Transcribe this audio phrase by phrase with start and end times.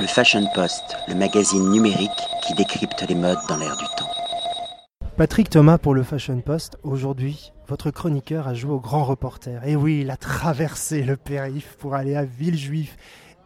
[0.00, 2.10] Le Fashion Post, le magazine numérique
[2.46, 4.08] qui décrypte les modes dans l'air du temps.
[5.16, 6.78] Patrick Thomas pour le Fashion Post.
[6.84, 9.60] Aujourd'hui, votre chroniqueur a joué au grand reporter.
[9.66, 12.96] Et oui, il a traversé le périph' pour aller à Villejuif.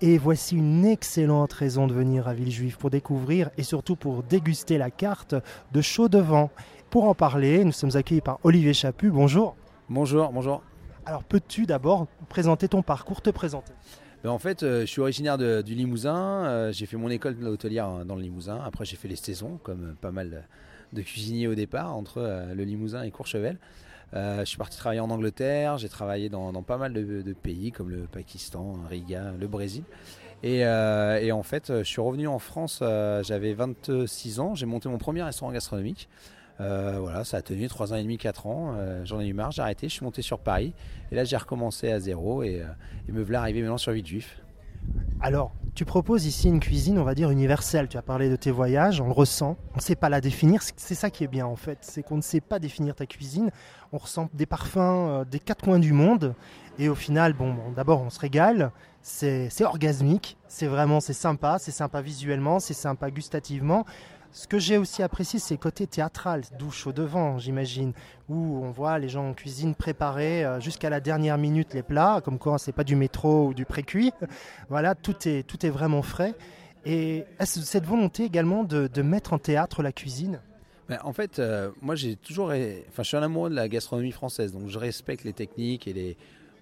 [0.02, 4.77] Et voici une excellente raison de venir à Villejuif pour découvrir et surtout pour déguster
[4.77, 5.34] la carte
[5.73, 6.50] de Chaud Devant.
[6.91, 9.11] Pour en parler, nous sommes accueillis par Olivier Chaput.
[9.11, 9.57] Bonjour.
[9.89, 10.62] Bonjour, bonjour.
[11.07, 13.73] Alors, peux-tu d'abord présenter ton parcours, te présenter?
[14.23, 16.45] Ben, en fait, euh, je suis originaire du Limousin.
[16.45, 18.60] Euh, j'ai fait mon école hôtelière hein, dans le Limousin.
[18.65, 20.45] Après, j'ai fait les saisons, comme pas mal
[20.92, 23.59] de cuisiniers au départ, entre euh, le Limousin et Courchevel.
[24.12, 25.77] je suis parti travailler en Angleterre.
[25.79, 29.82] J'ai travaillé dans, pas mal de, pays, comme le Pakistan, Riga, le Brésil.
[30.45, 32.79] Et, en fait, je suis revenu en France,
[33.23, 34.54] j'avais 26 ans.
[34.54, 36.09] J'ai monté mon premier restaurant gastronomique.
[36.61, 38.74] Euh, voilà, ça a tenu 3 ans et demi, 4 ans.
[38.77, 40.74] Euh, j'en ai eu marre, j'ai arrêté, je suis monté sur Paris.
[41.10, 44.38] Et là, j'ai recommencé à zéro et, euh, me voilà arrivé maintenant sur 8 juifs.
[45.20, 47.88] Alors, tu proposes ici une cuisine, on va dire, universelle.
[47.88, 49.57] Tu as parlé de tes voyages, on le ressent.
[49.74, 50.60] On ne sait pas la définir.
[50.76, 51.79] C'est ça qui est bien, en fait.
[51.82, 53.51] C'est qu'on ne sait pas définir ta cuisine.
[53.93, 56.35] On ressent des parfums des quatre coins du monde.
[56.79, 58.73] Et au final, bon, bon d'abord, on se régale.
[59.02, 60.37] C'est orgasmique.
[60.48, 61.59] C'est vraiment, c'est sympa.
[61.60, 62.59] C'est sympa visuellement.
[62.59, 63.85] C'est sympa gustativement.
[64.34, 67.93] Ce que j'ai aussi apprécié, c'est le côté théâtral, douche au devant, j'imagine,
[68.31, 72.22] où on voit les gens en cuisine préparer euh, jusqu'à la dernière minute les plats,
[72.25, 74.10] comme quoi c'est pas du métro ou du pré-cuit.
[74.71, 76.34] voilà, tout est, tout est vraiment frais.
[76.87, 80.41] Et cette volonté également de, mettre en théâtre la cuisine?
[80.88, 84.12] Ben, en fait, euh, moi j'ai toujours, enfin, je suis un amoureux de la gastronomie
[84.12, 86.16] française, donc je respecte les techniques et les,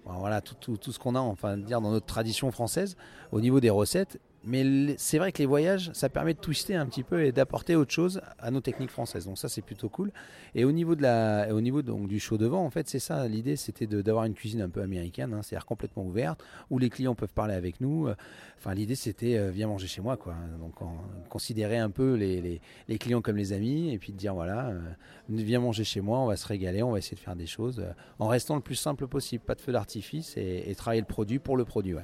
[0.05, 2.97] voilà, tout, tout, tout ce qu'on a, enfin, dire dans notre tradition française
[3.31, 4.19] au niveau des recettes.
[4.43, 7.75] Mais c'est vrai que les voyages, ça permet de twister un petit peu et d'apporter
[7.75, 9.25] autre chose à nos techniques françaises.
[9.25, 10.11] Donc ça, c'est plutôt cool.
[10.55, 13.27] Et au niveau, de la, au niveau donc, du chaud devant, en fait, c'est ça.
[13.27, 17.13] L'idée, c'était d'avoir une cuisine un peu américaine, hein, c'est-à-dire complètement ouverte, où les clients
[17.13, 18.09] peuvent parler avec nous.
[18.57, 20.35] Enfin, l'idée, c'était euh, viens manger chez moi, quoi.
[20.59, 20.75] Donc,
[21.29, 24.79] considérer un peu les, les, clients comme les amis, et puis de dire voilà, euh,
[25.29, 27.79] viens manger chez moi, on va se régaler, on va essayer de faire des choses
[27.79, 31.39] euh, en restant le plus simple possible, pas de feu d'artifice, et, travailler le produit
[31.39, 31.95] pour le produit.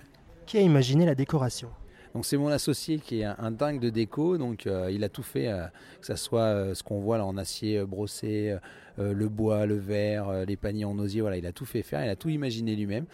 [0.45, 1.69] Qui a imaginé la décoration?
[2.17, 5.21] Donc c'est mon associé qui est un, dingue de déco, donc euh, il a tout
[5.21, 5.67] fait, euh,
[6.01, 8.57] que ce soit euh, ce qu'on voit là en acier brossé,
[8.97, 12.09] le bois, le verre, les paniers en osier, voilà, il a tout fait faire, il
[12.09, 13.05] a tout imaginé lui-même.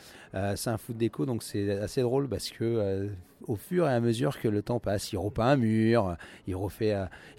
[0.55, 3.09] c'est un foot déco, donc c'est assez drôle parce que
[3.45, 6.15] au fur et à mesure que le temps passe, il repeint un mur,
[6.47, 6.95] il refait,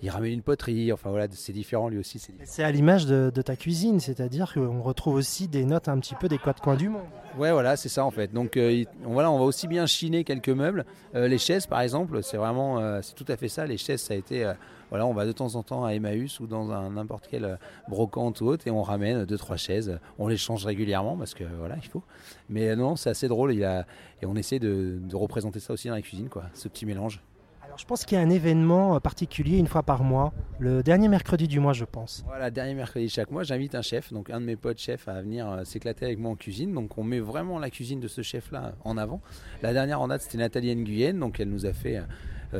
[0.06, 2.20] ramène une poterie, enfin voilà, c'est différent lui aussi.
[2.44, 6.28] C'est à l'image de, ta cuisine, c'est-à-dire qu'on retrouve aussi des notes un petit peu
[6.28, 7.06] des quatre coins du monde.
[7.38, 8.32] Ouais, voilà, c'est ça en fait.
[8.32, 8.58] Donc
[9.02, 10.84] voilà, on va aussi bien chiner quelques meubles,
[11.14, 13.66] les chaises par exemple, c'est vraiment, euh, c'est tout à fait ça.
[13.66, 14.54] Les chaises, ça a été, euh,
[14.90, 17.56] voilà, on va de temps en temps à Emmaüs ou dans n'importe quelle euh,
[17.88, 19.98] brocante ou autre et on ramène deux trois chaises.
[20.18, 22.02] On les change régulièrement parce que voilà, il faut.
[22.48, 23.52] Mais non, c'est assez drôle.
[23.52, 23.86] Il a,
[24.22, 27.20] et on essaie de, représenter ça aussi dans la cuisine, quoi, ce petit mélange.
[27.76, 31.48] Je pense qu'il y a un événement particulier une fois par mois, le dernier mercredi
[31.48, 32.22] du mois, je pense.
[32.26, 35.20] Voilà, dernier mercredi chaque mois, j'invite un chef, donc un de mes potes chefs, à
[35.22, 36.72] venir s'éclater avec moi en cuisine.
[36.72, 39.20] Donc, on met vraiment la cuisine de ce chef-là en avant.
[39.62, 42.02] La dernière en date, c'était Nathalie Nguyen, donc elle nous a fait euh,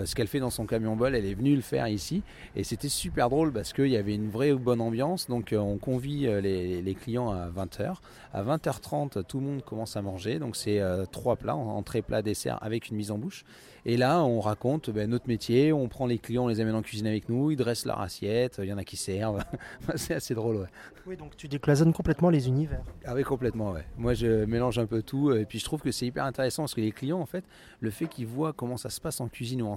[0.05, 2.23] ce qu'elle fait dans son camion bol, elle est venue le faire ici.
[2.57, 5.29] Et c'était super drôle parce qu'il y avait une vraie bonne ambiance.
[5.29, 7.97] Donc euh, on convie euh, les, clients à 20h.
[8.33, 10.39] À 20h30, tout le monde commence à manger.
[10.39, 13.45] Donc c'est trois plats, entrée, plat, dessert avec une mise en bouche.
[13.87, 16.81] Et là, on raconte ben, notre métier, on prend les clients, on les amène en
[16.81, 19.45] cuisine avec nous, ils dressent leur assiette, il y en a qui servent.
[19.97, 20.69] c'est assez drôle, ouais.
[21.07, 22.83] Oui, donc tu décloisonnes complètement les univers.
[23.05, 23.85] Ah oui, complètement, ouais.
[23.99, 26.75] Moi, je mélange un peu tout, et puis je trouve que c'est hyper intéressant parce
[26.75, 27.45] que les clients, en fait,
[27.81, 29.77] le fait qu'ils voient comment ça se passe en cuisine ou en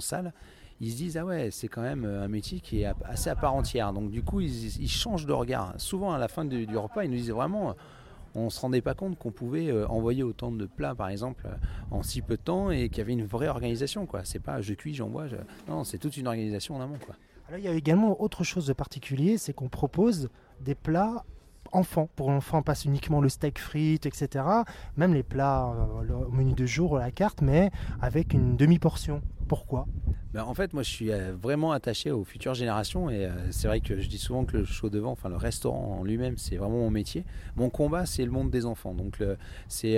[0.79, 3.55] ils se disent ah ouais c'est quand même un métier qui est assez à part
[3.55, 7.09] entière donc du coup ils, changent de regard souvent à la fin du, repas ils
[7.09, 7.75] nous disent vraiment
[8.37, 11.55] on se rendait pas compte qu'on pouvait euh, envoyer autant de plats, par exemple, euh,
[11.91, 14.05] en si peu de temps et qu'il y avait une vraie organisation.
[14.05, 14.21] quoi.
[14.23, 15.25] C'est pas je cuis, j'envoie.
[15.67, 16.99] Non, c'est toute une organisation en amont.
[17.03, 17.15] Quoi.
[17.47, 20.29] Alors, il y a également autre chose de particulier, c'est qu'on propose
[20.61, 21.25] des plats
[21.71, 22.09] enfants.
[22.15, 24.45] Pour l'enfant, pas uniquement le steak frites, etc.
[24.95, 29.21] Même les plats euh, au menu de jour, la carte, mais avec une demi-portion.
[29.47, 29.85] Pourquoi?
[30.33, 33.67] Ben, En fait, moi, je suis euh, vraiment attaché aux futures générations et euh, c'est
[33.67, 36.57] vrai que je dis souvent que le chaud devant, enfin le restaurant en lui-même, c'est
[36.57, 37.25] vraiment mon métier.
[37.55, 38.93] Mon combat, c'est le monde des enfants.
[38.93, 39.21] Donc,
[39.67, 39.97] c'est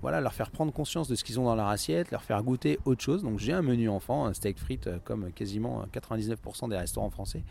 [0.00, 2.78] voilà, leur faire prendre conscience de ce qu'ils ont dans leur assiette, leur faire goûter
[2.84, 3.22] autre chose.
[3.22, 7.42] Donc, j'ai un menu enfant, un steak frites, comme quasiment 99% des restaurants français.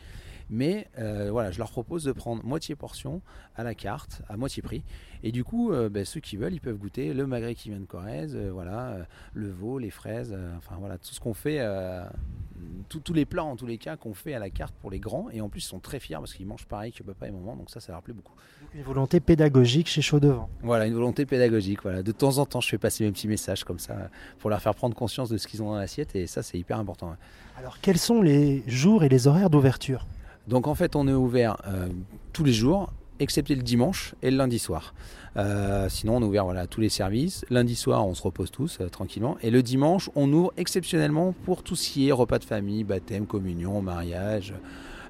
[0.51, 3.21] Mais euh, voilà, je leur propose de prendre moitié portion
[3.55, 4.83] à la carte, à moitié prix.
[5.23, 7.79] Et du coup, euh, ben, ceux qui veulent, ils peuvent goûter le magret qui vient
[7.79, 11.59] de Corrèze, euh, voilà, le veau, les fraises, enfin voilà, tout ce qu'on fait
[12.99, 15.29] tous les plats en tous les cas qu'on fait à la carte pour les grands
[15.31, 17.55] et en plus ils sont très fiers parce qu'ils mangent pareil que papa et maman
[17.55, 18.33] donc ça ça leur plaît beaucoup.
[18.73, 20.49] Une volonté pédagogique chez Chaud Devant.
[20.61, 23.63] Voilà une volonté pédagogique voilà de temps en temps je fais passer mes petits messages
[23.63, 24.09] comme ça
[24.39, 26.79] pour leur faire prendre conscience de ce qu'ils ont dans l'assiette et ça c'est hyper
[26.79, 27.15] important.
[27.57, 30.05] Alors quels sont les jours et les horaires d'ouverture?
[30.47, 31.87] Donc en fait on est ouvert euh,
[32.33, 32.91] tous les jours
[33.21, 34.93] excepté le dimanche et le lundi soir.
[35.37, 37.45] Euh, sinon, on est ouvert voilà, tous les services.
[37.49, 39.37] Lundi soir, on se repose tous euh, tranquillement.
[39.41, 43.25] Et le dimanche, on ouvre exceptionnellement pour tout ce qui est repas de famille, baptême,
[43.25, 44.53] communion, mariage,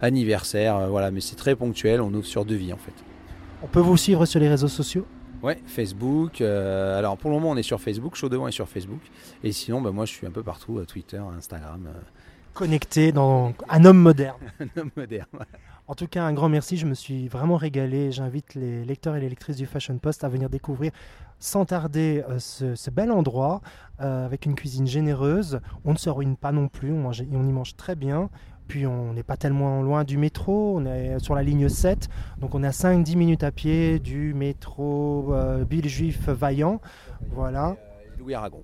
[0.01, 0.77] anniversaire.
[0.77, 2.01] Euh, voilà, mais c'est très ponctuel.
[2.01, 2.93] On ouvre sur devis en fait.
[3.63, 5.05] On peut vous suivre sur les réseaux sociaux?
[5.43, 6.41] Ouais, Facebook.
[6.41, 8.15] alors pour le moment, on est sur Facebook.
[8.15, 9.01] Chaud devant est sur Facebook.
[9.43, 11.87] Et sinon, bah, moi, je suis un peu partout Twitter, Instagram.
[12.53, 14.39] Connecté dans un homme moderne.
[14.59, 15.45] un homme moderne.
[15.87, 16.77] En tout cas, un grand merci.
[16.77, 18.11] Je me suis vraiment régalé.
[18.11, 20.91] J'invite les lecteurs et les lectrices du Fashion Post à venir découvrir
[21.39, 23.61] sans tarder euh, ce, bel endroit
[23.99, 25.59] euh, avec une cuisine généreuse.
[25.85, 26.91] On ne se ruine pas non plus.
[26.91, 28.29] On, mange, on y mange très bien.
[28.67, 32.07] Puis on n'est pas tellement loin du métro, on est sur la ligne 7,
[32.37, 36.79] donc on est à 5-10 minutes à pied du métro euh, Juif Vaillant.
[37.31, 37.75] Voilà.
[38.17, 38.63] Louis Aragon.